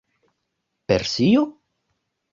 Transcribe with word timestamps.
Persio? 0.89 1.43